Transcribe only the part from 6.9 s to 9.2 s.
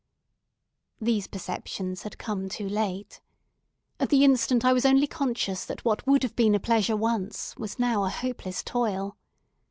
once was now a hopeless toil.